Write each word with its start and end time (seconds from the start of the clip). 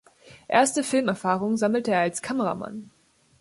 Erste 0.47 0.81
Filmerfahrungen 0.83 1.57
sammelte 1.57 1.91
er 1.91 1.99
als 1.99 2.23
Kameramann. 2.23 2.89